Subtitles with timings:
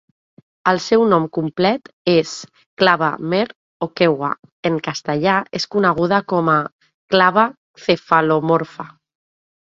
[0.69, 2.31] El seu nom complet és
[2.83, 3.43] "clava mer
[3.87, 4.31] okewa";
[4.71, 6.57] en castellà, és coneguda com a
[7.17, 7.47] "clava
[7.85, 8.91] cefalomorfa".